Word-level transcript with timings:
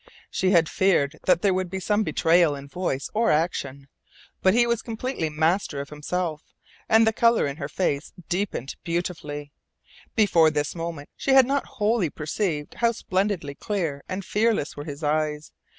She 0.31 0.49
had 0.49 0.67
feared 0.67 1.19
that 1.27 1.43
there 1.43 1.53
would 1.53 1.69
be 1.69 1.79
some 1.79 2.01
betrayal 2.01 2.55
in 2.55 2.67
voice 2.67 3.07
or 3.13 3.29
action. 3.29 3.87
But 4.41 4.55
he 4.55 4.65
was 4.65 4.81
completely 4.81 5.29
master 5.29 5.79
of 5.79 5.89
himself, 5.89 6.41
and 6.89 7.05
the 7.05 7.13
colour 7.13 7.45
in 7.45 7.57
her 7.57 7.69
face 7.69 8.11
deepened 8.27 8.77
beautifully. 8.83 9.51
Before 10.15 10.49
this 10.49 10.73
moment 10.73 11.09
she 11.15 11.33
had 11.33 11.45
not 11.45 11.67
wholly 11.77 12.09
perceived 12.09 12.73
how 12.79 12.93
splendidly 12.93 13.53
clear 13.53 14.03
and 14.09 14.25
fearless 14.25 14.75
were 14.75 14.85
his 14.85 15.03
eyes. 15.03 15.51